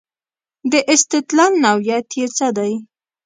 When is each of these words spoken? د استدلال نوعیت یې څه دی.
د 0.71 0.73
استدلال 0.93 1.53
نوعیت 1.63 2.07
یې 2.19 2.27
څه 2.37 2.47
دی. 2.57 2.73